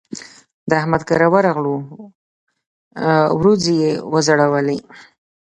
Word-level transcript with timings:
د 0.69 0.71
احمد 0.81 1.01
کره 1.09 1.27
ورغلوو؛ 1.35 1.79
وريځې 3.39 3.73
يې 3.81 3.91
وځړولې. 4.11 4.79